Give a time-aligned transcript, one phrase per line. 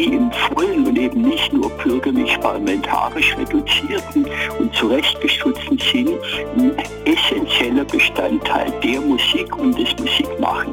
[0.00, 4.26] Demokratie im vollen und eben nicht nur bürgerlich-parlamentarisch reduzierten
[4.58, 6.18] und zurechtgestutzten Sinn
[6.56, 10.72] ein essentieller Bestandteil der Musik und des Musikmachen.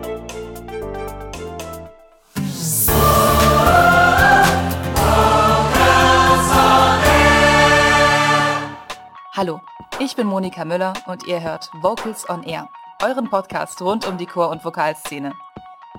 [9.34, 9.62] Hallo,
[10.00, 12.68] ich bin Monika Müller und ihr hört Vocals on Air,
[13.04, 15.34] euren Podcast rund um die Chor- und Vokalszene.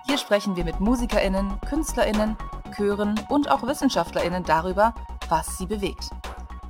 [0.06, 2.36] Hier sprechen wir mit MusikerInnen, KünstlerInnen,
[2.68, 4.94] Chören und auch WissenschaftlerInnen darüber,
[5.28, 6.10] was sie bewegt.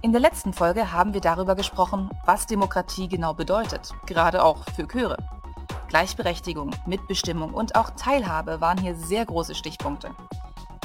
[0.01, 4.87] In der letzten Folge haben wir darüber gesprochen, was Demokratie genau bedeutet, gerade auch für
[4.87, 5.17] Chöre.
[5.89, 10.11] Gleichberechtigung, Mitbestimmung und auch Teilhabe waren hier sehr große Stichpunkte.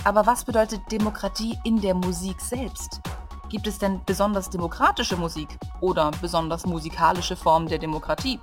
[0.04, 3.02] Aber was bedeutet Demokratie in der Musik selbst?
[3.50, 8.40] Gibt es denn besonders demokratische Musik oder besonders musikalische Formen der Demokratie?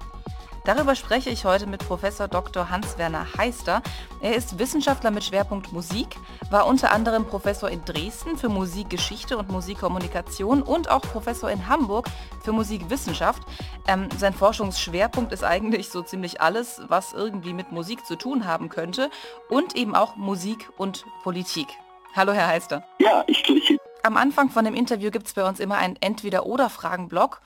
[0.65, 2.69] Darüber spreche ich heute mit Professor Dr.
[2.69, 3.83] Hans-Werner Heister.
[4.21, 6.17] Er ist Wissenschaftler mit Schwerpunkt Musik,
[6.51, 12.09] war unter anderem Professor in Dresden für Musikgeschichte und Musikkommunikation und auch Professor in Hamburg
[12.43, 13.43] für Musikwissenschaft.
[13.89, 18.69] Ähm, sein Forschungsschwerpunkt ist eigentlich so ziemlich alles, was irgendwie mit Musik zu tun haben
[18.69, 19.11] könnte
[19.49, 21.69] und eben auch Musik und Politik.
[22.15, 22.85] Hallo, Herr Heister.
[22.99, 27.41] Ja, ich grüße am Anfang von dem Interview gibt es bei uns immer einen Entweder-Oder-Fragen-Block.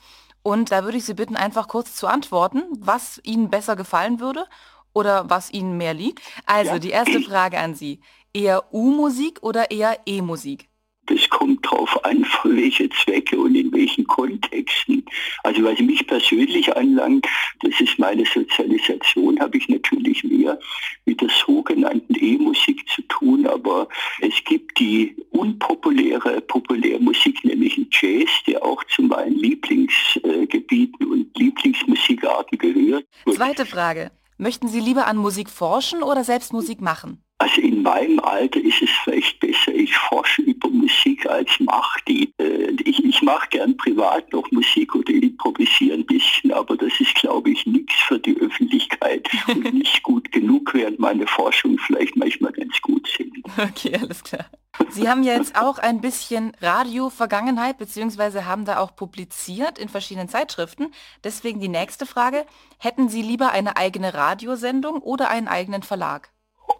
[0.45, 4.45] Und da würde ich Sie bitten, einfach kurz zu antworten, was Ihnen besser gefallen würde
[4.93, 6.21] oder was Ihnen mehr liegt.
[6.45, 6.79] Also ja.
[6.79, 7.99] die erste Frage an Sie.
[8.31, 10.69] Eher U-Musik oder eher E-Musik?
[11.07, 15.05] Das kommt drauf an, für welche Zwecke und in welchen Kontexten.
[15.43, 17.27] Also was mich persönlich anlangt,
[17.61, 20.59] das ist meine Sozialisation, habe ich natürlich mehr
[21.05, 23.87] mit der sogenannten E-Musik zu tun, aber
[24.21, 33.05] es gibt die unpopuläre Populärmusik, nämlich Jazz, der auch zu meinen Lieblingsgebieten und Lieblingsmusikarten gehört.
[33.31, 34.11] Zweite Frage.
[34.37, 37.24] Möchten Sie lieber an Musik forschen oder selbst Musik machen?
[37.37, 42.31] Also in meinem Alter ist es vielleicht besser, ich forsche über Musik als mache die.
[42.37, 47.13] Äh, ich, ich mache gern privat noch Musik oder improvisiere ein bisschen, aber das ist,
[47.15, 52.53] glaube ich, nichts für die Öffentlichkeit und nicht gut genug, während meine Forschungen vielleicht manchmal
[52.53, 53.35] ganz gut sind.
[53.57, 54.45] Okay, alles klar.
[54.89, 60.91] Sie haben jetzt auch ein bisschen Radio-Vergangenheit, beziehungsweise haben da auch publiziert in verschiedenen Zeitschriften.
[61.23, 62.45] Deswegen die nächste Frage.
[62.77, 66.34] Hätten Sie lieber eine eigene Radiosendung oder einen eigenen Verlag?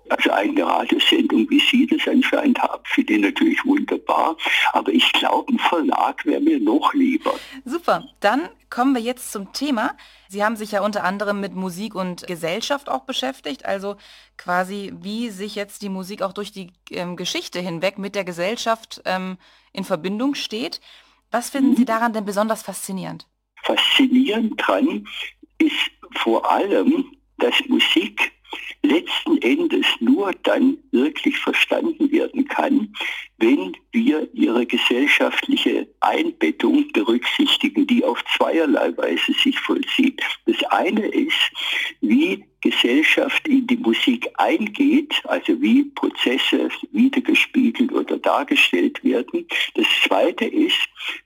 [0.10, 4.38] Also eine Radiosendung, wie Sie das anscheinend haben, finde ich natürlich wunderbar.
[4.74, 7.34] Aber ich glaube, ein Verlag wäre mir noch lieber.
[7.64, 9.96] Super, dann kommen wir jetzt zum Thema.
[10.30, 13.96] Sie haben sich ja unter anderem mit Musik und Gesellschaft auch beschäftigt, also
[14.38, 19.02] quasi wie sich jetzt die Musik auch durch die ähm, Geschichte hinweg mit der Gesellschaft
[19.06, 19.38] ähm,
[19.72, 20.82] in Verbindung steht.
[21.32, 21.76] Was finden mhm.
[21.78, 23.28] Sie daran denn besonders faszinierend?
[23.64, 25.08] Faszinierend dran
[25.58, 25.74] ist
[26.18, 28.32] vor allem, dass Musik
[28.84, 32.94] letzten Endes nur dann wirklich verstanden werden kann,
[33.38, 40.22] wenn wir ihre gesellschaftliche Einbettung berücksichtigen, die auf zweierlei Weise sich vollzieht.
[40.46, 41.52] Das eine ist,
[42.02, 49.48] wie Gesellschaft in die Musik eingeht, also wie Prozesse wiedergespiegelt oder dargestellt werden.
[49.76, 50.80] Das zweite ist,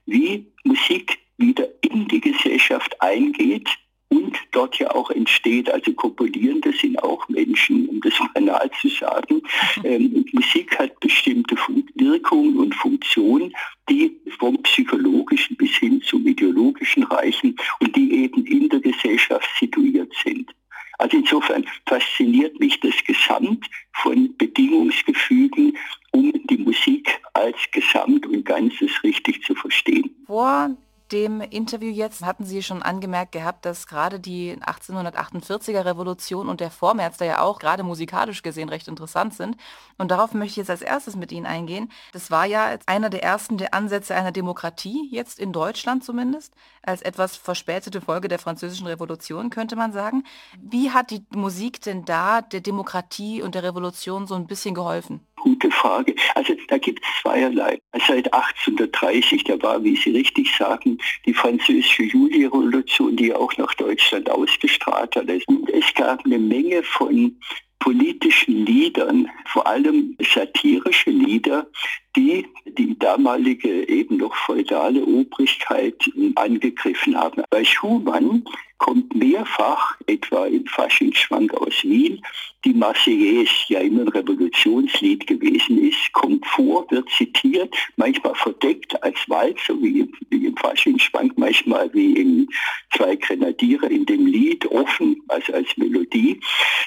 [0.05, 3.69] wie Musik wieder in die Gesellschaft eingeht,
[4.09, 5.69] und dort ja auch entsteht.
[5.71, 9.41] Also Komponieren, sind auch Menschen, um das banal zu sagen.
[9.83, 11.55] Ähm, Musik hat bestimmte
[11.95, 13.53] Wirkungen und Funktionen,
[13.89, 20.11] die vom psychologischen bis hin zum ideologischen reichen und die eben in der Gesellschaft situiert
[20.23, 20.51] sind.
[20.97, 25.77] Also insofern fasziniert mich das Gesamt von Bedingungsgefügen,
[26.11, 30.09] um die Musik als Gesamt und Ganzes richtig zu verstehen.
[30.25, 30.75] Vor
[31.11, 36.71] dem Interview jetzt hatten Sie schon angemerkt gehabt, dass gerade die 1848er Revolution und der
[36.71, 39.57] Vormärz da ja auch gerade musikalisch gesehen recht interessant sind.
[39.97, 41.91] Und darauf möchte ich jetzt als erstes mit Ihnen eingehen.
[42.13, 47.01] Das war ja einer der ersten der Ansätze einer Demokratie, jetzt in Deutschland zumindest, als
[47.01, 50.23] etwas verspätete Folge der französischen Revolution, könnte man sagen.
[50.59, 55.27] Wie hat die Musik denn da der Demokratie und der Revolution so ein bisschen geholfen?
[55.39, 56.15] Gute Frage.
[56.35, 57.79] Also da gibt es zweierlei.
[58.07, 64.29] Seit 1830, da war, wie Sie richtig sagen, die französische Julirevolution, die auch nach Deutschland
[64.29, 65.29] ausgestrahlt hat.
[65.47, 67.37] Und es gab eine Menge von
[67.79, 71.67] politischen Liedern, vor allem satirische Lieder,
[72.15, 75.95] die die damalige eben noch feudale Obrigkeit
[76.35, 77.43] angegriffen haben.
[77.49, 78.43] Bei Schumann
[78.77, 82.21] kommt mehrfach, etwa im Faschingsschwank aus Wien,
[82.65, 89.17] die Marseillaise ja immer ein Revolutionslied gewesen ist, kommt vor, wird zitiert, manchmal verdeckt als
[89.27, 92.49] Walz, so wie im, wie im Faschingsschwank, manchmal wie in
[92.95, 96.39] zwei Grenadiere in dem Lied, offen, also als Melodie.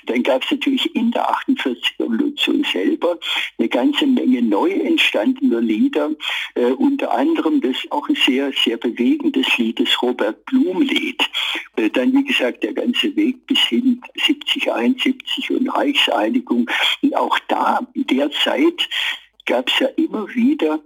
[0.07, 3.19] Dann gab es natürlich in der 48 Revolution selber
[3.59, 4.71] eine ganze Menge neu
[5.13, 6.11] entstandener Lieder,
[6.55, 11.23] äh, unter anderem das auch ein sehr, sehr bewegendes Lied, das Robert Blum-Lied.
[11.77, 16.71] Äh, dann, wie gesagt, der ganze Weg bis hin 70, 71 und Reichseinigung.
[17.03, 18.89] Und auch da, in der Zeit,
[19.47, 20.81] gab es ja immer wieder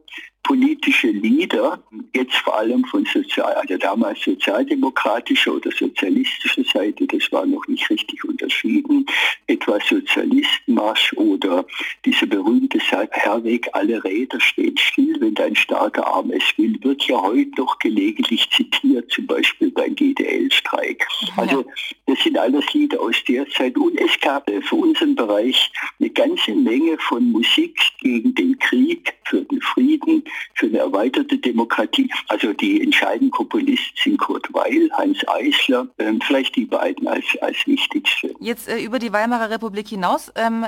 [0.46, 1.82] politische Lieder,
[2.14, 7.90] jetzt vor allem von sozial, also damals sozialdemokratischer oder sozialistischer Seite, das war noch nicht
[7.90, 9.04] richtig unterschieden,
[9.48, 11.66] etwa Sozialistenmarsch oder
[12.04, 17.20] diese berühmte Herweg, alle Räder stehen still, wenn dein starker Arm es will, wird ja
[17.20, 21.08] heute noch gelegentlich zitiert, zum Beispiel beim GDL-Streik.
[21.36, 21.64] Also
[22.06, 26.54] das sind alles Lieder aus der Zeit und es gab für unseren Bereich eine ganze
[26.54, 30.22] Menge von Musik gegen den Krieg, für den Frieden,
[30.54, 32.10] für eine erweiterte Demokratie.
[32.28, 37.56] Also die entscheidenden Komponisten sind Kurt Weil, Hans Eisler, ähm, vielleicht die beiden als, als
[37.66, 38.34] wichtigste.
[38.40, 40.64] Jetzt äh, über die Weimarer Republik hinaus, ähm,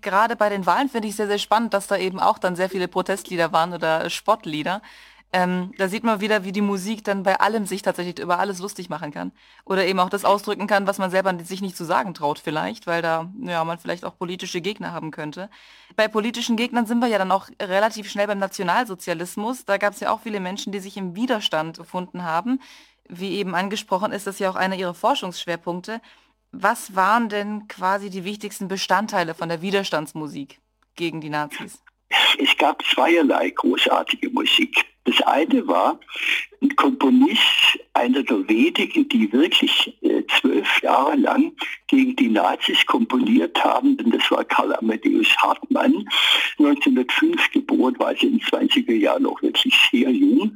[0.00, 2.68] gerade bei den Wahlen finde ich sehr, sehr spannend, dass da eben auch dann sehr
[2.68, 4.82] viele Protestlieder waren oder Spottlieder.
[5.36, 8.58] Ähm, da sieht man wieder, wie die Musik dann bei allem sich tatsächlich über alles
[8.58, 9.32] lustig machen kann.
[9.66, 12.86] Oder eben auch das ausdrücken kann, was man selber sich nicht zu sagen traut vielleicht,
[12.86, 15.50] weil da ja, man vielleicht auch politische Gegner haben könnte.
[15.94, 19.66] Bei politischen Gegnern sind wir ja dann auch relativ schnell beim Nationalsozialismus.
[19.66, 22.58] Da gab es ja auch viele Menschen, die sich im Widerstand gefunden haben.
[23.06, 26.00] Wie eben angesprochen, ist das ja auch einer ihrer Forschungsschwerpunkte.
[26.50, 30.60] Was waren denn quasi die wichtigsten Bestandteile von der Widerstandsmusik
[30.94, 31.82] gegen die Nazis?
[32.38, 34.95] Es gab zweierlei großartige Musik.
[35.06, 36.00] Das eine war
[36.60, 41.52] ein Komponist, einer der wenigen, die wirklich äh, zwölf Jahre lang
[41.86, 46.08] gegen die Nazis komponiert haben, denn das war Karl Amadeus Hartmann,
[46.58, 50.52] 1905 geboren, war also in den 20er Jahren noch wirklich sehr jung.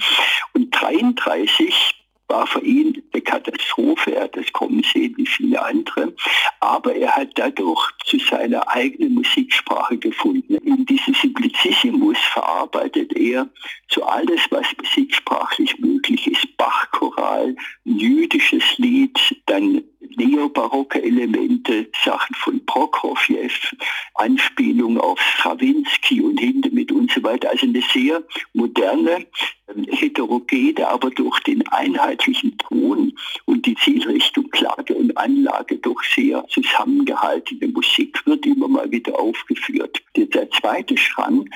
[0.53, 1.95] Und 33
[2.31, 4.15] war für ihn eine Katastrophe.
[4.17, 6.15] Er hat das kommen sehen wie viele andere.
[6.61, 10.55] Aber er hat dadurch zu seiner eigenen Musiksprache gefunden.
[10.55, 13.49] In diesem Simplicissimus verarbeitet er
[13.89, 16.57] so alles, was musiksprachlich möglich ist.
[16.57, 19.83] Bachchoral, jüdisches Lied, dann
[20.17, 23.49] neobarocke Elemente, Sachen von Prokofjew,
[24.15, 27.51] Anspielungen auf Stravinsky und Hindemith und so weiter.
[27.51, 28.23] Also eine sehr
[28.53, 29.27] moderne,
[29.75, 33.17] ähm, heterogene, aber durch den einheitlichen Ton
[33.47, 40.03] und die Zielrichtung Klage und Anlage doch sehr zusammengehaltene Musik wird immer mal wieder aufgeführt.
[40.17, 41.49] Der zweite Schrank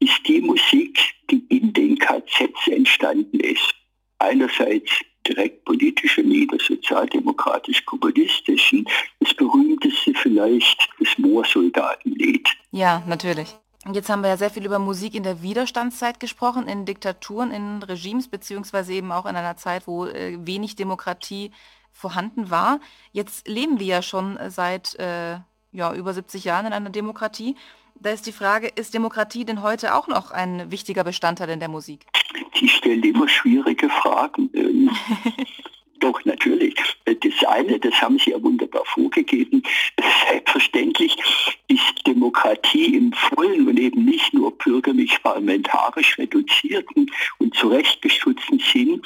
[0.00, 0.98] ist die Musik,
[1.30, 3.74] die in den KZs entstanden ist.
[4.18, 4.90] Einerseits
[5.26, 8.86] direkt politische Lieder, sozialdemokratisch-kommunistischen.
[9.20, 12.48] Das berühmteste vielleicht das Moorsoldatenlied.
[12.70, 13.54] Ja, natürlich.
[13.84, 17.52] Und jetzt haben wir ja sehr viel über Musik in der Widerstandszeit gesprochen, in Diktaturen,
[17.52, 21.52] in Regimes, beziehungsweise eben auch in einer Zeit, wo äh, wenig Demokratie
[21.92, 22.80] vorhanden war.
[23.12, 25.38] Jetzt leben wir ja schon seit äh,
[25.72, 27.56] ja, über 70 Jahren in einer Demokratie.
[28.00, 31.68] Da ist die Frage, ist Demokratie denn heute auch noch ein wichtiger Bestandteil in der
[31.68, 32.06] Musik?
[32.60, 34.50] Die stellen immer schwierige Fragen.
[34.54, 34.90] Ähm,
[36.00, 36.76] doch, natürlich.
[37.04, 39.64] Das eine, das haben Sie ja wunderbar vorgegeben.
[40.28, 41.16] Selbstverständlich
[41.66, 49.02] ist Demokratie im vollen und eben nicht nur bürgerlich-parlamentarisch reduzierten und zurechtgestutzten Sinn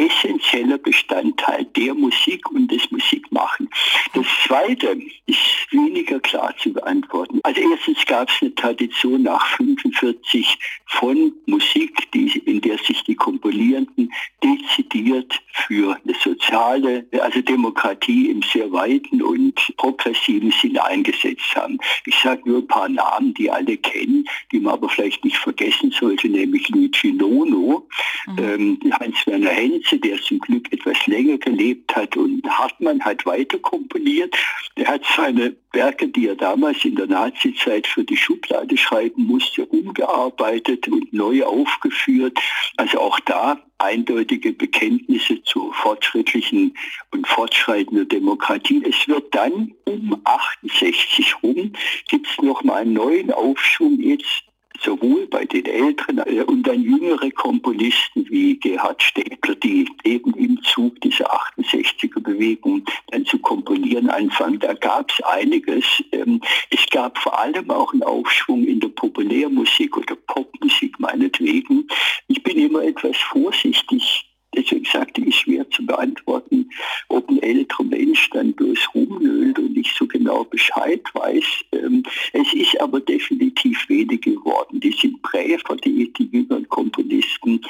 [0.00, 3.68] essentieller Bestandteil der Musik und des Musikmachen.
[4.14, 5.38] Das Zweite ist
[5.70, 7.40] weniger klar zu beantworten.
[7.42, 10.58] Also erstens gab es eine Tradition nach 45
[10.90, 18.42] von Musik, die, in der sich die Komponierenden dezidiert für eine soziale, also Demokratie im
[18.42, 21.78] sehr weiten und progressiven Sinne eingesetzt haben.
[22.06, 25.92] Ich sage nur ein paar Namen, die alle kennen, die man aber vielleicht nicht vergessen
[25.92, 27.86] sollte, nämlich Luigi Nono,
[28.26, 28.38] mhm.
[28.38, 34.36] ähm, Hans-Werner Henze, der zum Glück etwas länger gelebt hat und Hartmann hat weiter komponiert.
[34.74, 39.64] Er hat seine Werke, die er damals in der Nazizeit für die Schublade schreiben musste,
[39.66, 42.38] umgearbeitet und neu aufgeführt.
[42.76, 46.76] Also auch da eindeutige Bekenntnisse zur fortschrittlichen
[47.12, 48.82] und fortschreitenden Demokratie.
[48.84, 51.72] Es wird dann um 68 rum,
[52.08, 54.49] gibt es nochmal einen neuen Aufschwung jetzt
[54.82, 60.62] sowohl bei den älteren äh, und dann jüngere Komponisten wie Gerhard Stäbler, die eben im
[60.62, 64.58] Zug dieser 68er Bewegung dann zu komponieren anfangen.
[64.58, 65.84] Da gab es einiges.
[66.12, 71.86] Ähm, es gab vor allem auch einen Aufschwung in der Populärmusik oder Popmusik meinetwegen.
[72.28, 76.68] Ich bin immer etwas vorsichtig Deswegen sagte ich, schwer zu beantworten,
[77.08, 81.44] ob ein älterer Mensch dann bloß rumnölt und nicht so genau Bescheid weiß.
[81.72, 82.02] Ähm,
[82.32, 84.80] es ist aber definitiv weniger geworden.
[84.80, 87.60] Die sind Präfer, die, die jüngeren Komponisten,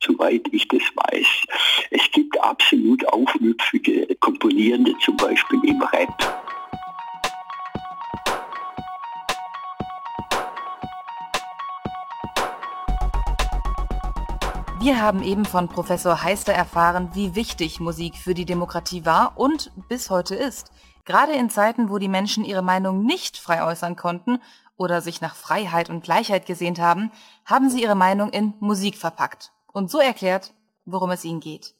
[0.00, 1.26] soweit ich das weiß.
[1.90, 6.51] Es gibt absolut aufmüpfige Komponierende, zum Beispiel im Rap.
[14.82, 19.70] Wir haben eben von Professor Heister erfahren, wie wichtig Musik für die Demokratie war und
[19.88, 20.72] bis heute ist.
[21.04, 24.40] Gerade in Zeiten, wo die Menschen ihre Meinung nicht frei äußern konnten
[24.76, 27.12] oder sich nach Freiheit und Gleichheit gesehnt haben,
[27.44, 30.52] haben sie ihre Meinung in Musik verpackt und so erklärt,
[30.84, 31.76] worum es ihnen geht.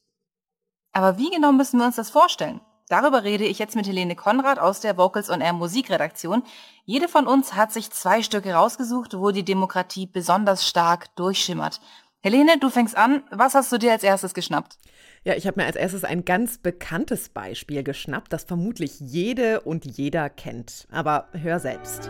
[0.93, 2.61] Aber wie genau müssen wir uns das vorstellen?
[2.89, 6.43] Darüber rede ich jetzt mit Helene Konrad aus der Vocals on Air Musikredaktion.
[6.85, 11.81] Jede von uns hat sich zwei Stücke rausgesucht, wo die Demokratie besonders stark durchschimmert.
[12.25, 13.25] Helene, du fängst an.
[13.31, 14.79] Was hast du dir als erstes geschnappt?
[15.25, 19.85] Ja, ich habe mir als erstes ein ganz bekanntes Beispiel geschnappt, das vermutlich jede und
[19.85, 20.87] jeder kennt.
[20.93, 22.09] Aber hör selbst.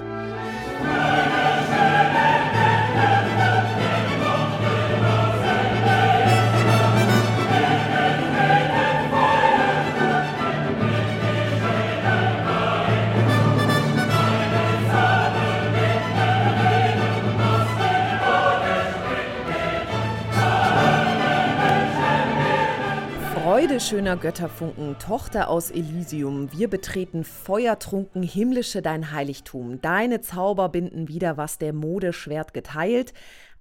[23.52, 29.78] Freude schöner Götterfunken, Tochter aus Elysium, wir betreten feuertrunken himmlische dein Heiligtum.
[29.82, 33.12] Deine Zauber binden wieder, was der Mode Schwert geteilt.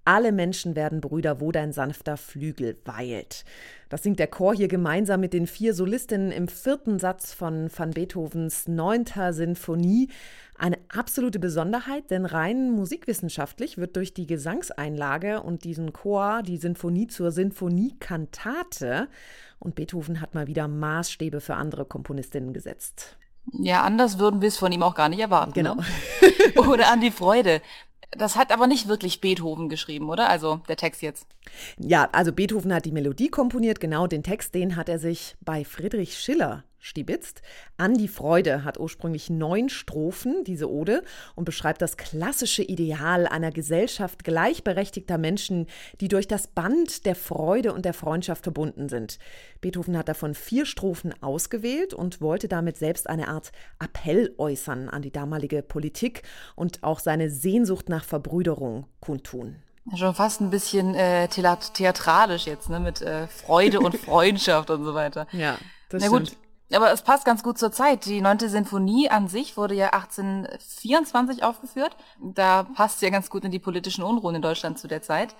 [0.03, 3.45] Alle Menschen werden Brüder, wo dein sanfter Flügel weilt.
[3.89, 7.91] Das singt der Chor hier gemeinsam mit den vier Solistinnen im vierten Satz von van
[7.91, 10.09] Beethovens neunter Sinfonie.
[10.57, 17.07] Eine absolute Besonderheit, denn rein musikwissenschaftlich wird durch die Gesangseinlage und diesen Chor die Sinfonie
[17.07, 19.07] zur Sinfoniekantate
[19.59, 23.17] und Beethoven hat mal wieder Maßstäbe für andere Komponistinnen gesetzt.
[23.53, 25.53] Ja, anders würden wir es von ihm auch gar nicht erwarten.
[25.53, 25.75] Genau.
[25.75, 25.83] Ne?
[26.55, 27.61] oder an die Freude.
[28.11, 30.29] Das hat aber nicht wirklich Beethoven geschrieben, oder?
[30.29, 31.25] Also der Text jetzt.
[31.77, 35.63] Ja, also Beethoven hat die Melodie komponiert, genau den Text, den hat er sich bei
[35.63, 37.41] Friedrich Schiller stibitzt.
[37.77, 41.03] An die Freude hat ursprünglich neun Strophen, diese Ode,
[41.35, 45.67] und beschreibt das klassische Ideal einer Gesellschaft gleichberechtigter Menschen,
[46.01, 49.19] die durch das Band der Freude und der Freundschaft verbunden sind.
[49.61, 55.03] Beethoven hat davon vier Strophen ausgewählt und wollte damit selbst eine Art Appell äußern an
[55.03, 56.23] die damalige Politik
[56.55, 59.57] und auch seine Sehnsucht nach Verbrüderung kundtun.
[59.95, 62.79] Schon fast ein bisschen äh, theatralisch jetzt, ne?
[62.79, 65.27] Mit äh, Freude und Freundschaft und so weiter.
[65.31, 65.57] Ja,
[65.89, 66.40] das Na gut, stimmt.
[66.73, 68.05] Aber es passt ganz gut zur Zeit.
[68.05, 71.95] Die neunte Sinfonie an sich wurde ja 1824 aufgeführt.
[72.19, 75.35] Da passt sie ja ganz gut in die politischen Unruhen in Deutschland zu der Zeit.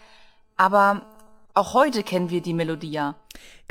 [0.58, 1.06] Aber
[1.54, 3.16] auch heute kennen wir die Melodie ja.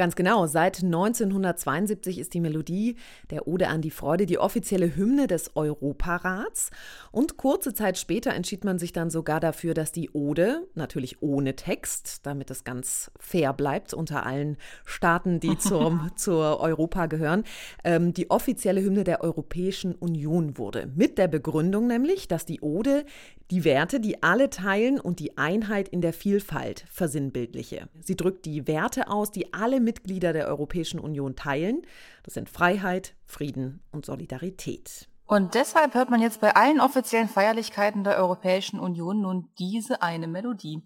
[0.01, 0.47] Ganz genau.
[0.47, 2.97] Seit 1972 ist die Melodie
[3.29, 6.71] der Ode an die Freude die offizielle Hymne des Europarats.
[7.13, 11.55] Und kurze Zeit später entschied man sich dann sogar dafür, dass die Ode, natürlich ohne
[11.55, 17.45] Text, damit es ganz fair bleibt unter allen Staaten, die zum, zur Europa gehören,
[17.85, 20.91] ähm, die offizielle Hymne der Europäischen Union wurde.
[20.97, 23.05] Mit der Begründung nämlich, dass die Ode
[23.51, 27.89] die Werte, die alle teilen und die Einheit in der Vielfalt versinnbildliche.
[28.01, 31.83] Sie drückt die Werte aus, die alle Mitglieder der Europäischen Union teilen.
[32.23, 35.09] Das sind Freiheit, Frieden und Solidarität.
[35.27, 40.29] Und deshalb hört man jetzt bei allen offiziellen Feierlichkeiten der Europäischen Union nun diese eine
[40.29, 40.83] Melodie.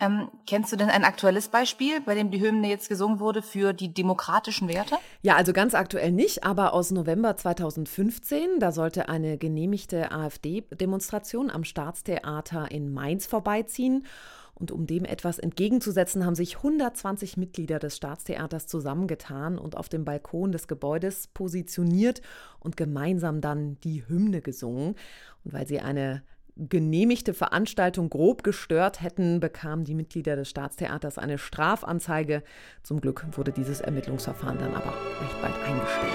[0.00, 3.74] Ähm, kennst du denn ein aktuelles Beispiel, bei dem die Hymne jetzt gesungen wurde für
[3.74, 4.96] die demokratischen Werte?
[5.20, 11.64] Ja, also ganz aktuell nicht, aber aus November 2015, da sollte eine genehmigte AfD-Demonstration am
[11.64, 14.06] Staatstheater in Mainz vorbeiziehen.
[14.58, 20.06] Und um dem etwas entgegenzusetzen, haben sich 120 Mitglieder des Staatstheaters zusammengetan und auf dem
[20.06, 22.22] Balkon des Gebäudes positioniert
[22.58, 24.94] und gemeinsam dann die Hymne gesungen.
[25.44, 26.22] Und weil sie eine
[26.56, 32.42] genehmigte Veranstaltung grob gestört hätten, bekamen die Mitglieder des Staatstheaters eine Strafanzeige.
[32.82, 36.12] Zum Glück wurde dieses Ermittlungsverfahren dann aber recht bald eingestellt.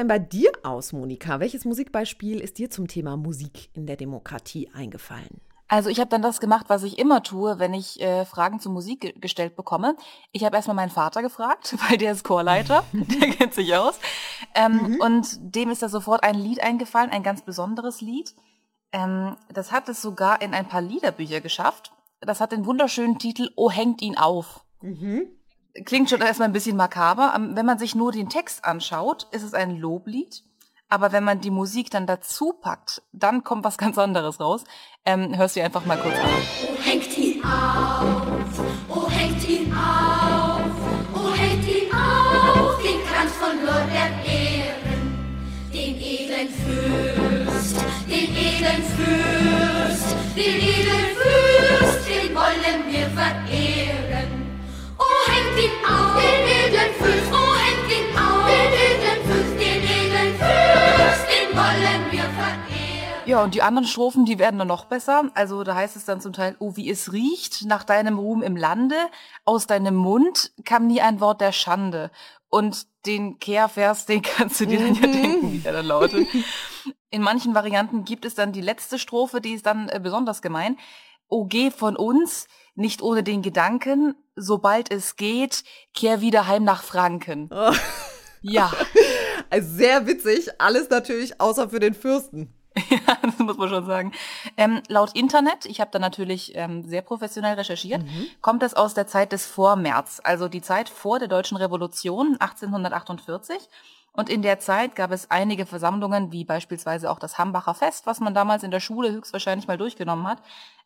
[0.00, 1.40] Denn bei dir aus, Monika?
[1.40, 5.40] Welches Musikbeispiel ist dir zum Thema Musik in der Demokratie eingefallen?
[5.68, 8.72] Also ich habe dann das gemacht, was ich immer tue, wenn ich äh, Fragen zur
[8.72, 9.94] Musik ge gestellt bekomme.
[10.32, 14.00] Ich habe erstmal meinen Vater gefragt, weil der ist Chorleiter, der kennt sich aus.
[14.54, 15.00] Ähm, mhm.
[15.00, 18.34] Und dem ist da sofort ein Lied eingefallen, ein ganz besonderes Lied.
[18.92, 21.92] Ähm, das hat es sogar in ein paar Liederbücher geschafft.
[22.20, 24.64] Das hat den wunderschönen Titel Oh hängt ihn auf.
[24.80, 25.28] Mhm.
[25.84, 27.32] Klingt schon erstmal ein bisschen makaber.
[27.36, 30.42] Ähm, wenn man sich nur den Text anschaut, ist es ein Loblied.
[30.92, 34.64] Aber wenn man die Musik dann dazu packt, dann kommt was ganz anderes raus.
[35.04, 36.28] Ähm, hörst du einfach mal kurz an.
[36.28, 40.60] Oh, hängt ihn auf, oh, hängt ihn auf,
[41.14, 47.76] oh, hängt ihn auf, den Kranz von Lord der Ehren, den edlen Fürst,
[48.08, 51.09] den edlen Fürst, den edlen
[63.30, 65.30] Ja, und die anderen Strophen, die werden dann noch besser.
[65.34, 68.56] Also da heißt es dann zum Teil, oh, wie es riecht nach deinem Ruhm im
[68.56, 68.96] Lande,
[69.44, 72.10] aus deinem Mund kam nie ein Wort der Schande.
[72.48, 75.12] Und den Kehrvers, den kannst du dir dann ja mhm.
[75.12, 76.26] denken, wie der dann lautet.
[77.10, 80.76] In manchen Varianten gibt es dann die letzte Strophe, die ist dann äh, besonders gemein.
[81.28, 85.62] O geh von uns, nicht ohne den Gedanken, sobald es geht,
[85.94, 87.48] kehr wieder heim nach Franken.
[87.52, 87.72] Oh.
[88.42, 88.72] Ja.
[89.52, 92.54] Also sehr witzig, alles natürlich außer für den Fürsten.
[92.90, 94.12] Ja, das muss man schon sagen.
[94.56, 98.26] Ähm, laut Internet, ich habe da natürlich ähm, sehr professionell recherchiert, mhm.
[98.40, 103.56] kommt das aus der Zeit des Vormärz, also die Zeit vor der Deutschen Revolution 1848.
[104.12, 108.20] Und in der Zeit gab es einige Versammlungen, wie beispielsweise auch das Hambacher Fest, was
[108.20, 110.42] man damals in der Schule höchstwahrscheinlich mal durchgenommen hat.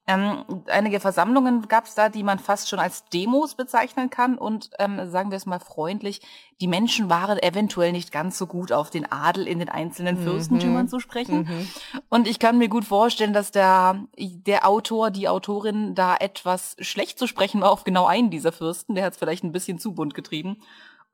[0.07, 4.37] Ähm, einige Versammlungen gab es da, die man fast schon als Demos bezeichnen kann.
[4.37, 6.21] Und ähm, sagen wir es mal freundlich,
[6.61, 10.25] die Menschen waren eventuell nicht ganz so gut auf den Adel in den einzelnen mhm.
[10.25, 11.49] Fürstentümern zu sprechen.
[11.49, 11.69] Mhm.
[12.11, 17.19] Und ich kann mir gut vorstellen, dass der, der Autor, die Autorin da etwas schlecht
[17.19, 18.95] zu sprechen war auf genau einen dieser Fürsten.
[18.95, 20.59] Der hat es vielleicht ein bisschen zu bunt getrieben.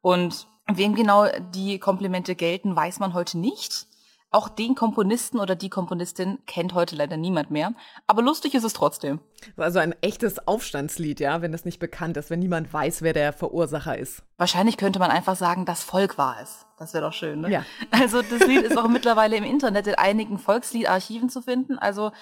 [0.02, 3.87] Und wem genau die Komplimente gelten, weiß man heute nicht.
[4.33, 7.75] Auch den Komponisten oder die Komponistin kennt heute leider niemand mehr.
[8.07, 9.19] Aber lustig ist es trotzdem.
[9.57, 13.33] Also ein echtes Aufstandslied, ja, wenn das nicht bekannt ist, wenn niemand weiß, wer der
[13.33, 14.23] Verursacher ist.
[14.39, 16.65] Wahrscheinlich könnte man einfach sagen, das Volk war es.
[16.79, 17.50] Das wäre doch schön, ne?
[17.50, 17.65] Ja.
[17.91, 21.77] Also das Lied ist auch mittlerweile im Internet in einigen Volksliedarchiven zu finden.
[21.79, 22.12] Also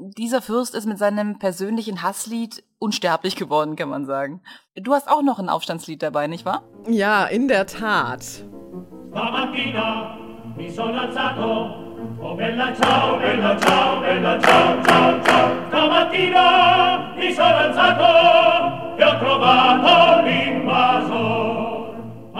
[0.00, 4.40] dieser Fürst ist mit seinem persönlichen Hasslied unsterblich geworden, kann man sagen.
[4.74, 6.62] Du hast auch noch ein Aufstandslied dabei, nicht wahr?
[6.88, 8.24] Ja, in der Tat.
[9.10, 10.16] Stamattina
[10.56, 11.88] mi sono alzato
[12.22, 19.18] Oh bella ciao, bella ciao, bella ciao, ciao, ciao Stamattina mi sono alzato e ho
[19.18, 19.99] trovato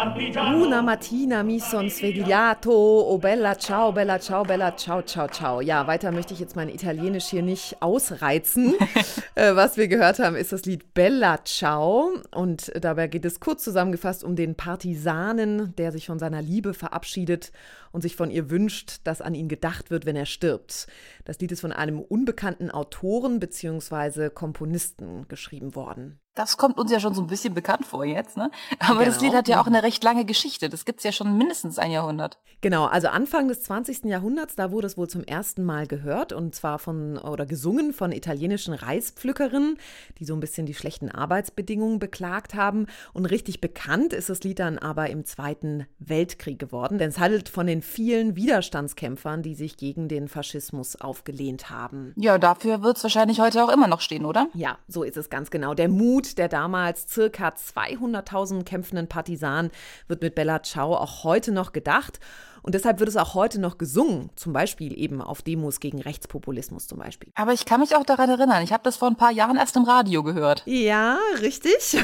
[0.01, 5.61] Una mattina mi son svegliato, oh bella ciao, bella ciao, bella ciao, ciao, ciao.
[5.61, 8.77] Ja, weiter möchte ich jetzt mein Italienisch hier nicht ausreizen.
[9.35, 12.15] äh, was wir gehört haben, ist das Lied Bella Ciao.
[12.35, 17.53] Und dabei geht es kurz zusammengefasst um den Partisanen, der sich von seiner Liebe verabschiedet
[17.93, 20.87] und sich von ihr wünscht, dass an ihn gedacht wird, wenn er stirbt.
[21.25, 24.31] Das Lied ist von einem unbekannten Autoren bzw.
[24.31, 26.21] Komponisten geschrieben worden.
[26.35, 28.53] Das kommt uns ja schon so ein bisschen bekannt vor jetzt, ne?
[28.79, 29.11] Aber genau.
[29.11, 30.69] das Lied hat ja auch eine recht lange Geschichte.
[30.69, 32.39] Das gibt es ja schon mindestens ein Jahrhundert.
[32.61, 34.05] Genau, also Anfang des 20.
[34.05, 38.13] Jahrhunderts, da wurde es wohl zum ersten Mal gehört und zwar von oder gesungen von
[38.13, 39.77] italienischen Reispflückerinnen,
[40.19, 42.87] die so ein bisschen die schlechten Arbeitsbedingungen beklagt haben.
[43.13, 47.49] Und richtig bekannt ist das Lied dann aber im Zweiten Weltkrieg geworden, denn es handelt
[47.49, 52.13] von den vielen Widerstandskämpfern, die sich gegen den Faschismus aufgelehnt haben.
[52.17, 54.49] Ja, dafür wird es wahrscheinlich heute auch immer noch stehen, oder?
[54.55, 55.75] Ja, so ist es ganz genau.
[55.75, 59.71] Der Mut der damals circa 200.000 kämpfenden Partisanen
[60.09, 62.21] wird mit Bella Ciao auch heute noch gedacht.
[62.63, 66.87] Und deshalb wird es auch heute noch gesungen, zum Beispiel eben auf Demos gegen Rechtspopulismus
[66.87, 67.33] zum Beispiel.
[67.35, 69.77] Aber ich kann mich auch daran erinnern, ich habe das vor ein paar Jahren erst
[69.77, 70.63] im Radio gehört.
[70.67, 71.97] Ja, richtig.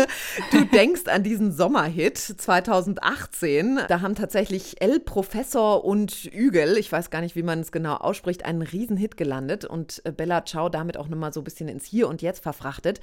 [0.52, 3.80] du denkst an diesen Sommerhit 2018.
[3.88, 7.94] Da haben tatsächlich El Professor und Ügel, ich weiß gar nicht, wie man es genau
[7.94, 12.08] ausspricht, einen Riesenhit gelandet und Bella Ciao damit auch nochmal so ein bisschen ins Hier
[12.08, 13.00] und Jetzt verfrachtet.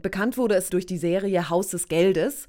[0.00, 2.48] Bekannt wurde es durch die Serie Haus des Geldes.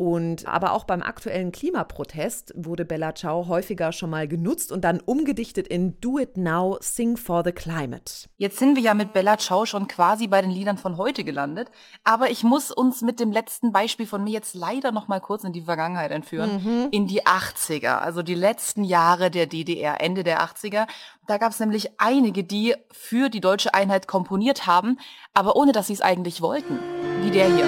[0.00, 4.98] Und aber auch beim aktuellen Klimaprotest wurde Bella Ciao häufiger schon mal genutzt und dann
[4.98, 8.26] umgedichtet in Do It Now, Sing for the Climate.
[8.38, 11.70] Jetzt sind wir ja mit Bella Ciao schon quasi bei den Liedern von heute gelandet,
[12.02, 15.44] aber ich muss uns mit dem letzten Beispiel von mir jetzt leider noch mal kurz
[15.44, 16.88] in die Vergangenheit entführen, mhm.
[16.92, 20.86] in die 80er, also die letzten Jahre der DDR, Ende der 80er.
[21.26, 24.96] Da gab es nämlich einige, die für die deutsche Einheit komponiert haben,
[25.34, 26.78] aber ohne dass sie es eigentlich wollten,
[27.20, 27.66] wie der hier.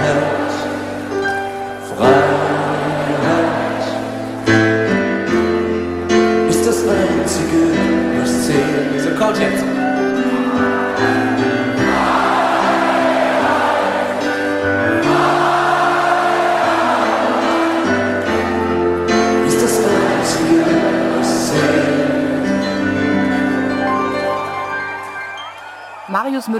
[0.00, 0.39] Freiheit.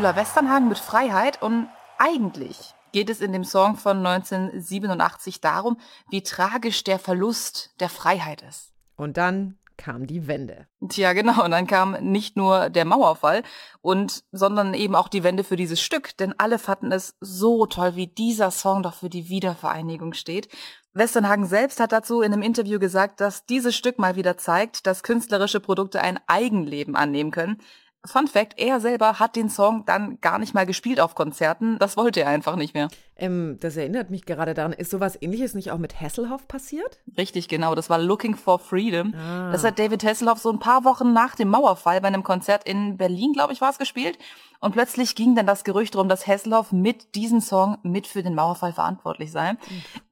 [0.01, 5.77] Müller-Westernhagen mit Freiheit und eigentlich geht es in dem Song von 1987 darum,
[6.09, 8.73] wie tragisch der Verlust der Freiheit ist.
[8.97, 10.67] Und dann kam die Wende.
[10.89, 11.45] Tja, genau.
[11.45, 13.43] Und dann kam nicht nur der Mauerfall
[13.83, 16.17] und, sondern eben auch die Wende für dieses Stück.
[16.17, 20.49] Denn alle fanden es so toll, wie dieser Song doch für die Wiedervereinigung steht.
[20.95, 25.03] Westernhagen selbst hat dazu in einem Interview gesagt, dass dieses Stück mal wieder zeigt, dass
[25.03, 27.61] künstlerische Produkte ein Eigenleben annehmen können.
[28.07, 31.79] Fun Fact, er selber hat den Song dann gar nicht mal gespielt auf Konzerten.
[31.79, 32.89] Das wollte er einfach nicht mehr.
[33.15, 34.73] Ähm, das erinnert mich gerade daran.
[34.73, 36.99] Ist sowas ähnliches nicht auch mit Hasselhoff passiert?
[37.19, 37.75] Richtig, genau.
[37.75, 39.15] Das war Looking for Freedom.
[39.15, 39.53] Ah.
[39.53, 42.97] Das hat David Hasselhoff so ein paar Wochen nach dem Mauerfall bei einem Konzert in
[42.97, 44.19] Berlin, glaube ich, war es gespielt.
[44.61, 48.35] Und plötzlich ging dann das Gerücht darum, dass Hasselhoff mit diesem Song mit für den
[48.35, 49.53] Mauerfall verantwortlich sei.
[49.53, 49.59] Mhm.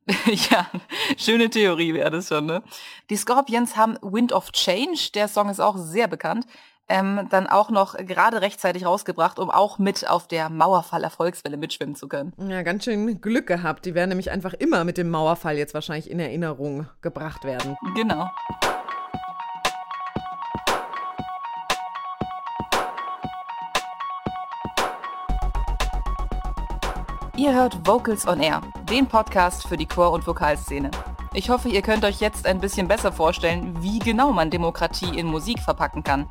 [0.50, 0.66] ja,
[1.16, 2.62] schöne Theorie wäre das schon, ne?
[3.08, 5.10] Die Scorpions haben Wind of Change.
[5.14, 6.46] Der Song ist auch sehr bekannt
[6.88, 12.08] ähm, dann auch noch gerade rechtzeitig rausgebracht, um auch mit auf der Mauerfall-Erfolgswelle mitschwimmen zu
[12.08, 12.32] können.
[12.38, 13.84] Ja, ganz schön Glück gehabt.
[13.84, 17.76] Die werden nämlich einfach immer mit dem Mauerfall jetzt wahrscheinlich in Erinnerung gebracht werden.
[17.94, 18.30] Genau.
[27.36, 30.90] Ihr hört Vocals on Air, den Podcast für die Chor- und Vokalszene.
[31.34, 35.26] Ich hoffe, ihr könnt euch jetzt ein bisschen besser vorstellen, wie genau man Demokratie in
[35.26, 36.26] Musik verpacken kann.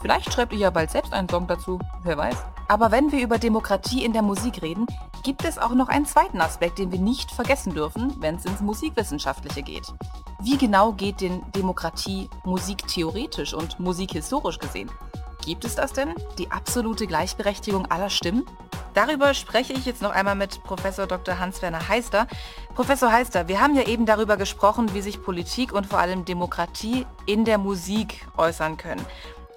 [0.00, 2.36] Vielleicht schreibt ihr ja bald selbst einen Song dazu, wer weiß.
[2.68, 4.86] Aber wenn wir über Demokratie in der Musik reden,
[5.22, 8.60] gibt es auch noch einen zweiten Aspekt, den wir nicht vergessen dürfen, wenn es ins
[8.60, 9.92] Musikwissenschaftliche geht.
[10.40, 14.90] Wie genau geht denn Demokratie musiktheoretisch und musikhistorisch gesehen?
[15.44, 16.12] Gibt es das denn?
[16.38, 18.44] Die absolute Gleichberechtigung aller Stimmen?
[18.94, 21.38] Darüber spreche ich jetzt noch einmal mit Professor Dr.
[21.38, 22.26] Hans-Werner Heister.
[22.74, 27.06] Professor Heister, wir haben ja eben darüber gesprochen, wie sich Politik und vor allem Demokratie
[27.26, 29.04] in der Musik äußern können.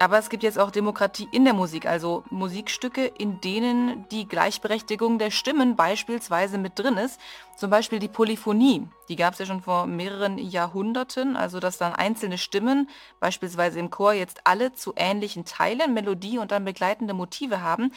[0.00, 5.18] Aber es gibt jetzt auch Demokratie in der Musik, also Musikstücke, in denen die Gleichberechtigung
[5.18, 7.20] der Stimmen beispielsweise mit drin ist.
[7.54, 11.92] Zum Beispiel die Polyphonie, die gab es ja schon vor mehreren Jahrhunderten, also dass dann
[11.94, 12.88] einzelne Stimmen,
[13.20, 17.92] beispielsweise im Chor, jetzt alle zu ähnlichen Teilen, Melodie und dann begleitende Motive haben.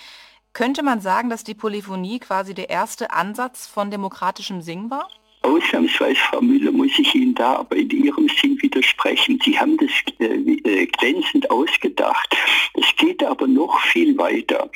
[0.52, 5.08] Könnte man sagen, dass die Polyphonie quasi der erste Ansatz von demokratischem Singen war?
[5.44, 9.40] Ausnahmsweise, Frau Müller, muss ich Ihnen da aber in Ihrem Sinn widersprechen.
[9.44, 12.36] Sie haben das äh, äh, glänzend ausgedacht.
[12.76, 14.70] Es geht aber noch viel weiter.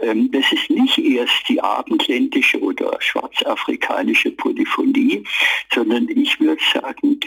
[0.00, 5.24] Ähm, das ist nicht erst die abendländische oder schwarzafrikanische Polyphonie,
[5.72, 7.20] sondern ich würde sagen,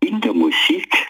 [0.00, 1.08] in der Musik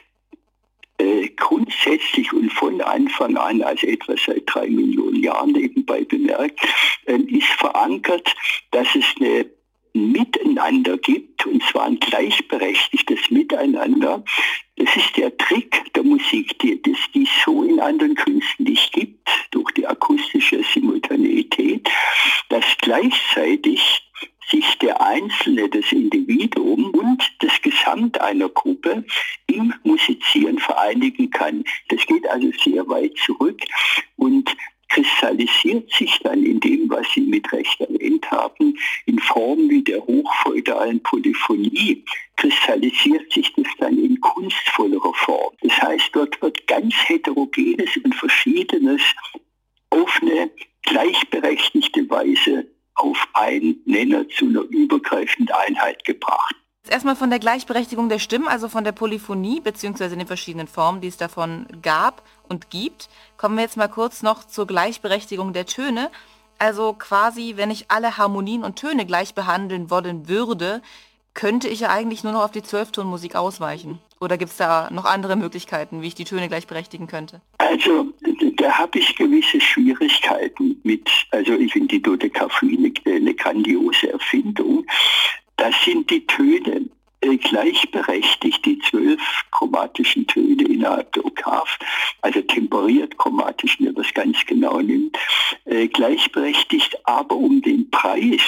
[0.99, 6.61] äh, grundsätzlich und von Anfang an, also etwa seit drei Millionen Jahren nebenbei bemerkt,
[7.07, 8.35] äh, ist verankert,
[8.73, 9.47] dass es eine
[9.93, 14.25] Miteinander gibt, und zwar ein gleichberechtigtes Miteinander.
[14.77, 18.93] Das ist der Trick der Musik, die, das, die es so in anderen Künsten nicht
[18.93, 21.89] gibt, durch die akustische Simultaneität,
[22.49, 24.03] dass gleichzeitig
[24.51, 29.05] sich der Einzelne, das Individuum und das Gesamt einer Gruppe
[29.47, 31.65] im Musizieren vereinigen kann.
[31.89, 33.61] Das geht also sehr weit zurück
[34.17, 34.57] und
[34.91, 38.77] kristallisiert sich dann in dem, was Sie mit Recht erwähnt haben,
[39.07, 42.05] in Form wie der hochfeudalen Polyphonie,
[42.37, 45.55] kristallisiert sich das dann in kunstvollerer Form.
[45.63, 49.03] Das heißt, dort wird ganz heterogenes und verschiedenes
[49.91, 50.51] auf eine
[50.83, 56.55] gleichberechtigte Weise auf einen Nenner zu einer übergreifenden Einheit gebracht.
[56.89, 61.09] Erstmal von der Gleichberechtigung der Stimmen, also von der Polyphonie, beziehungsweise den verschiedenen Formen, die
[61.09, 63.09] es davon gab und gibt,
[63.39, 66.11] kommen wir jetzt mal kurz noch zur Gleichberechtigung der Töne.
[66.59, 70.83] Also quasi, wenn ich alle Harmonien und Töne gleich behandeln wollen würde,
[71.33, 73.99] könnte ich ja eigentlich nur noch auf die Zwölftonmusik ausweichen.
[74.21, 77.41] Oder gibt es da noch andere Möglichkeiten, wie ich die Töne gleich berechtigen könnte?
[77.59, 78.09] Also
[78.57, 81.09] da habe ich gewisse Schwierigkeiten mit.
[81.31, 84.85] Also ich finde die Dodekaphonie eine, eine grandiose Erfindung.
[85.57, 91.79] Das sind die Töne gleichberechtigt, die zwölf chromatischen Töne innerhalb der Oktav,
[92.23, 95.17] also temperiert chromatisch, wenn man das ganz genau nimmt,
[95.67, 98.43] äh, gleichberechtigt, aber um den Preis,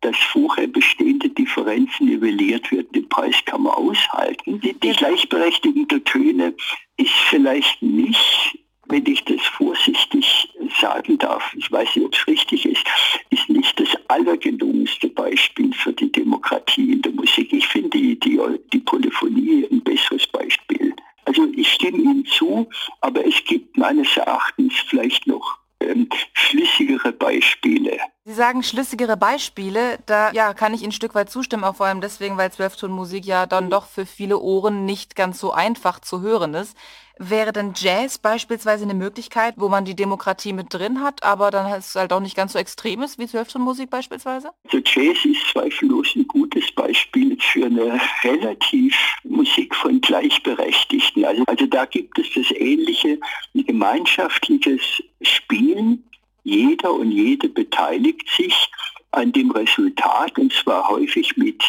[0.00, 4.60] dass vorher bestehende Differenzen nivelliert wird, den Preis kann man aushalten.
[4.60, 6.54] Die, die Gleichberechtigung der Töne
[6.96, 10.48] ist vielleicht nicht wenn ich das vorsichtig
[10.80, 12.84] sagen darf, ich weiß nicht, ob es richtig ist,
[13.30, 17.52] ist nicht das allergelungenste Beispiel für die Demokratie in der Musik.
[17.52, 18.40] Ich finde die, die,
[18.72, 20.94] die Polyphonie ein besseres Beispiel.
[21.24, 22.68] Also ich stimme Ihnen zu,
[23.00, 27.98] aber es gibt meines Erachtens vielleicht noch ähm, flüssigere Beispiele.
[28.24, 31.86] Sie sagen schlüssigere Beispiele, da ja, kann ich Ihnen ein Stück weit zustimmen, auch vor
[31.86, 36.20] allem deswegen, weil Zwölftonmusik ja dann doch für viele Ohren nicht ganz so einfach zu
[36.22, 36.76] hören ist.
[37.18, 41.72] Wäre denn Jazz beispielsweise eine Möglichkeit, wo man die Demokratie mit drin hat, aber dann
[41.72, 44.50] es halt auch nicht ganz so extrem ist wie Zwölftonmusik beispielsweise?
[44.64, 51.24] Also Jazz ist zweifellos ein gutes Beispiel für eine relativ Musik von Gleichberechtigten.
[51.24, 53.18] Also, also da gibt es das ähnliche
[53.54, 54.82] gemeinschaftliches
[55.22, 56.04] Spielen.
[56.44, 58.70] Jeder und jede beteiligt sich
[59.12, 61.64] an dem Resultat und zwar häufig mit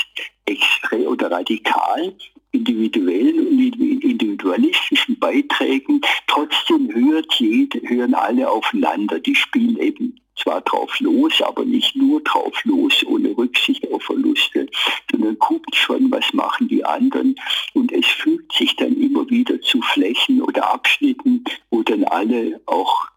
[0.45, 2.13] extrem oder radikal
[2.57, 6.01] individuellen und individualistischen Beiträgen.
[6.27, 9.19] Trotzdem hört jede, hören alle aufeinander.
[9.19, 14.67] Die spielen eben zwar drauf los, aber nicht nur drauf los, ohne Rücksicht auf Verluste,
[15.11, 17.35] sondern guckt schon, was machen die anderen.
[17.73, 23.07] Und es fügt sich dann immer wieder zu Flächen oder Abschnitten, wo dann alle auch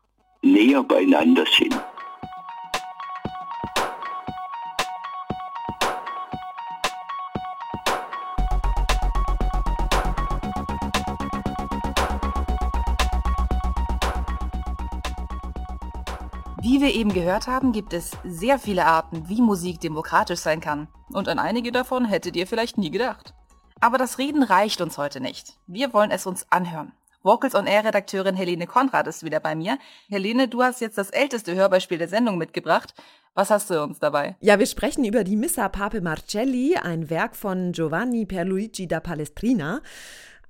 [0.42, 1.79] näher beieinander sind.
[16.81, 20.88] Wie wir eben gehört haben, gibt es sehr viele Arten, wie Musik demokratisch sein kann.
[21.12, 23.35] Und an einige davon hättet ihr vielleicht nie gedacht.
[23.81, 25.59] Aber das Reden reicht uns heute nicht.
[25.66, 26.93] Wir wollen es uns anhören.
[27.23, 29.77] Vocals on Air Redakteurin Helene Konrad ist wieder bei mir.
[30.09, 32.95] Helene, du hast jetzt das älteste Hörbeispiel der Sendung mitgebracht.
[33.35, 34.37] Was hast du uns dabei?
[34.40, 39.83] Ja, wir sprechen über die Missa Pape Marcelli, ein Werk von Giovanni Pierluigi da Palestrina.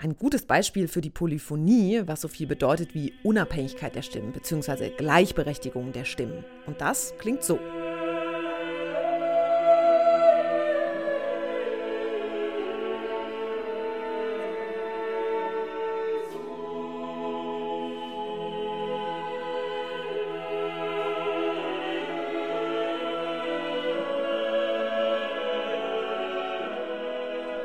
[0.03, 4.89] Ein gutes Beispiel für die Polyphonie, was so viel bedeutet wie Unabhängigkeit der Stimmen bzw.
[4.97, 6.43] Gleichberechtigung der Stimmen.
[6.65, 7.59] Und das klingt so.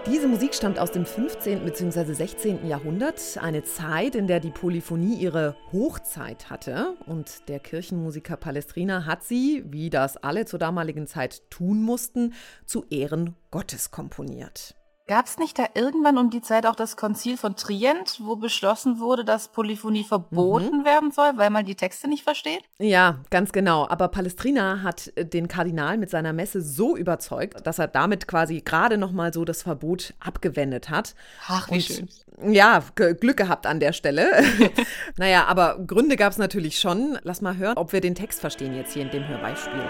[0.07, 1.65] Diese Musik stammt aus dem 15.
[1.65, 2.13] bzw.
[2.13, 2.67] 16.
[2.67, 6.95] Jahrhundert, eine Zeit, in der die Polyphonie ihre Hochzeit hatte.
[7.07, 12.33] Und der Kirchenmusiker Palestrina hat sie, wie das alle zur damaligen Zeit tun mussten,
[12.67, 14.75] zu Ehren Gottes komponiert.
[15.07, 18.99] Gab es nicht da irgendwann um die Zeit auch das Konzil von Trient, wo beschlossen
[18.99, 20.85] wurde, dass Polyphonie verboten mhm.
[20.85, 22.63] werden soll, weil man die Texte nicht versteht?
[22.79, 23.87] Ja, ganz genau.
[23.87, 28.61] Aber Palestrina hat äh, den Kardinal mit seiner Messe so überzeugt, dass er damit quasi
[28.61, 31.13] gerade noch mal so das Verbot abgewendet hat.
[31.47, 32.09] Ach, wie Und, schön.
[32.51, 34.31] Ja, Glück gehabt an der Stelle.
[35.17, 37.19] naja, aber Gründe gab es natürlich schon.
[37.21, 39.83] Lass mal hören, ob wir den Text verstehen jetzt hier in dem Hörbeispiel.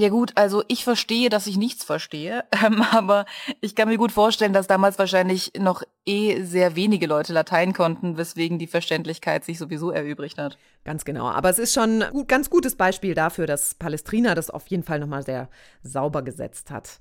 [0.00, 3.26] Ja gut, also ich verstehe, dass ich nichts verstehe, ähm, aber
[3.60, 8.16] ich kann mir gut vorstellen, dass damals wahrscheinlich noch eh sehr wenige Leute Latein konnten,
[8.16, 10.56] weswegen die Verständlichkeit sich sowieso erübrigt hat.
[10.84, 14.68] Ganz genau, aber es ist schon ein ganz gutes Beispiel dafür, dass Palestrina das auf
[14.68, 15.50] jeden Fall nochmal sehr
[15.82, 16.98] sauber gesetzt hat.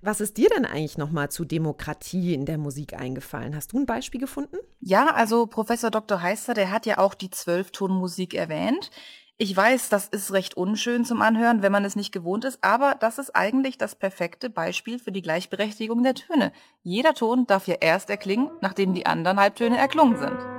[0.00, 3.54] Was ist dir denn eigentlich nochmal zu Demokratie in der Musik eingefallen?
[3.54, 4.56] Hast du ein Beispiel gefunden?
[4.80, 6.22] Ja, also Professor Dr.
[6.22, 8.90] Heister, der hat ja auch die Zwölftonmusik erwähnt.
[9.40, 12.96] Ich weiß, das ist recht unschön zum Anhören, wenn man es nicht gewohnt ist, aber
[12.98, 16.50] das ist eigentlich das perfekte Beispiel für die Gleichberechtigung der Töne.
[16.82, 20.57] Jeder Ton darf ja erst erklingen, nachdem die anderen Halbtöne erklungen sind.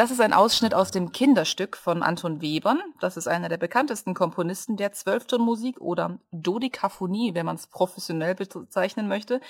[0.00, 2.80] Das ist ein Ausschnitt aus dem Kinderstück von Anton Webern.
[3.00, 9.08] Das ist einer der bekanntesten Komponisten der Zwölftonmusik oder Dodekaphonie, wenn man es professionell bezeichnen
[9.08, 9.42] möchte.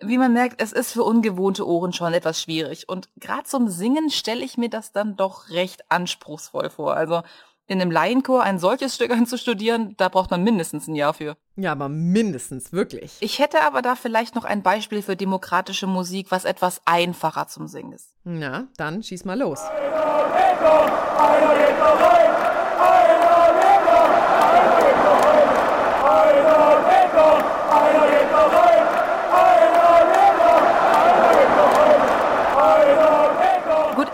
[0.00, 2.86] Wie man merkt, es ist für ungewohnte Ohren schon etwas schwierig.
[2.86, 6.94] Und gerade zum Singen stelle ich mir das dann doch recht anspruchsvoll vor.
[6.94, 7.22] Also
[7.66, 11.36] in einem Laienchor ein solches Stück anzustudieren, da braucht man mindestens ein Jahr für.
[11.56, 13.16] Ja, aber mindestens, wirklich.
[13.20, 17.66] Ich hätte aber da vielleicht noch ein Beispiel für demokratische Musik, was etwas einfacher zum
[17.68, 18.12] Singen ist.
[18.24, 19.60] Na, dann schieß mal los.
[19.60, 20.04] Einer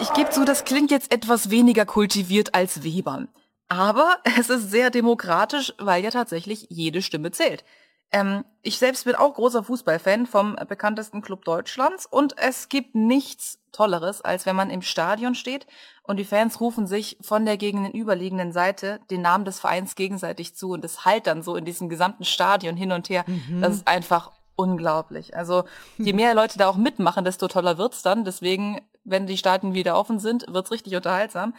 [0.01, 3.29] ich gebe zu, das klingt jetzt etwas weniger kultiviert als Webern.
[3.69, 7.65] Aber es ist sehr demokratisch, weil ja tatsächlich jede Stimme zählt.
[8.11, 13.59] Ähm, ich selbst bin auch großer Fußballfan vom bekanntesten Club Deutschlands und es gibt nichts
[13.71, 15.67] Tolleres, als wenn man im Stadion steht
[16.03, 20.71] und die Fans rufen sich von der gegenüberliegenden Seite den Namen des Vereins gegenseitig zu
[20.71, 23.25] und es halt dann so in diesem gesamten Stadion hin und her.
[23.29, 23.61] Mhm.
[23.61, 25.35] Das ist einfach unglaublich.
[25.35, 25.65] Also
[25.97, 28.25] je mehr Leute da auch mitmachen, desto toller wird's dann.
[28.25, 31.55] Deswegen, wenn die Staaten wieder offen sind, wird's richtig unterhaltsam.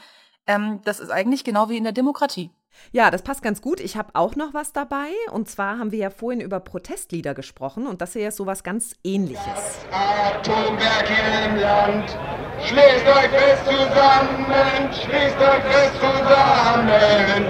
[0.47, 2.51] Ähm, das ist eigentlich genau wie in der Demokratie.
[2.91, 3.79] Ja, das passt ganz gut.
[3.79, 5.09] Ich habe auch noch was dabei.
[5.31, 8.95] Und zwar haben wir ja vorhin über Protestlieder gesprochen und das hier ist sowas ganz
[9.03, 9.85] ähnliches.
[9.91, 12.17] Atomwerk hier im Land,
[12.65, 14.45] schließt euch fest zusammen,
[14.91, 16.87] schließt euch fest zusammen,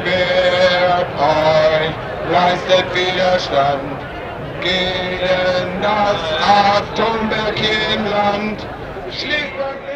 [0.04, 4.02] wehrt euch, leistet Widerstand
[4.62, 8.68] gegen das Atomwerk hier im Land.
[9.12, 9.91] Schließt euch fest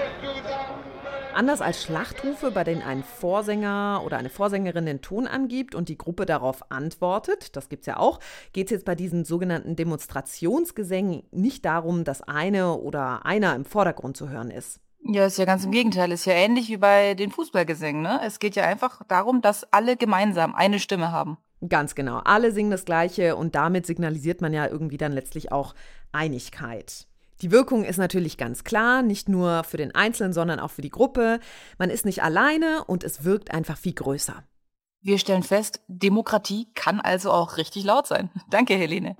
[1.35, 5.97] Anders als Schlachtrufe, bei denen ein Vorsänger oder eine Vorsängerin den Ton angibt und die
[5.97, 8.21] Gruppe darauf antwortet, das gibt es ja auch,
[8.53, 14.15] geht es jetzt bei diesen sogenannten Demonstrationsgesängen nicht darum, dass eine oder einer im Vordergrund
[14.15, 14.79] zu hören ist.
[15.03, 16.13] Ja, ist ja ganz im Gegenteil.
[16.13, 18.01] Ist ja ähnlich wie bei den Fußballgesängen.
[18.01, 18.21] Ne?
[18.25, 21.37] Es geht ja einfach darum, dass alle gemeinsam eine Stimme haben.
[21.67, 22.19] Ganz genau.
[22.23, 25.75] Alle singen das Gleiche und damit signalisiert man ja irgendwie dann letztlich auch
[26.13, 27.07] Einigkeit.
[27.41, 30.89] Die Wirkung ist natürlich ganz klar, nicht nur für den Einzelnen, sondern auch für die
[30.89, 31.39] Gruppe.
[31.77, 34.43] Man ist nicht alleine und es wirkt einfach viel größer.
[35.01, 38.31] Wir stellen fest, Demokratie kann also auch richtig laut sein.
[38.49, 39.17] Danke, Helene.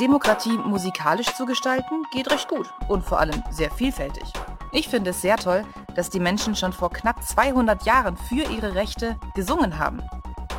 [0.00, 4.22] Demokratie musikalisch zu gestalten geht recht gut und vor allem sehr vielfältig.
[4.70, 5.64] Ich finde es sehr toll,
[5.96, 10.00] dass die Menschen schon vor knapp 200 Jahren für ihre Rechte gesungen haben.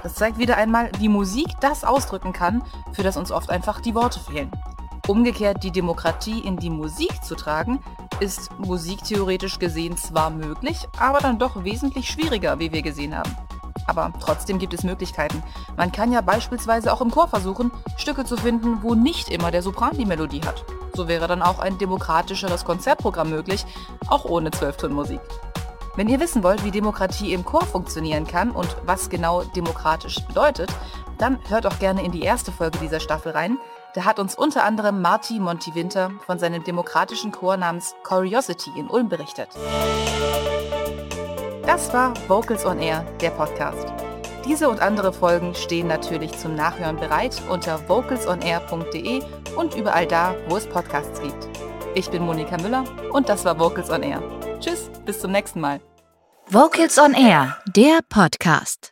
[0.04, 3.96] Das zeigt wieder einmal, wie Musik das ausdrücken kann, für das uns oft einfach die
[3.96, 4.52] Worte fehlen.
[5.08, 7.80] Umgekehrt die Demokratie in die Musik zu tragen,
[8.20, 13.36] ist musiktheoretisch gesehen zwar möglich, aber dann doch wesentlich schwieriger, wie wir gesehen haben.
[13.88, 15.42] Aber trotzdem gibt es Möglichkeiten.
[15.76, 19.64] Man kann ja beispielsweise auch im Chor versuchen, Stücke zu finden, wo nicht immer der
[19.64, 20.64] Sopran die Melodie hat.
[20.94, 23.66] So wäre dann auch ein demokratischeres Konzertprogramm möglich,
[24.08, 25.22] auch ohne Zwölftonmusik.
[26.00, 30.70] Wenn ihr wissen wollt, wie Demokratie im Chor funktionieren kann und was genau demokratisch bedeutet,
[31.18, 33.58] dann hört auch gerne in die erste Folge dieser Staffel rein.
[33.96, 39.10] Da hat uns unter anderem Marty Monti-Winter von seinem demokratischen Chor namens Curiosity in Ulm
[39.10, 39.50] berichtet.
[41.66, 43.92] Das war Vocals on Air, der Podcast.
[44.46, 49.22] Diese und andere Folgen stehen natürlich zum Nachhören bereit unter vocalsonair.de
[49.58, 51.50] und überall da, wo es Podcasts gibt.
[51.94, 54.24] Ich bin Monika Müller und das war Vocals on Air.
[54.62, 55.82] Tschüss, bis zum nächsten Mal.
[56.52, 58.92] Vocals on Air, der Podcast.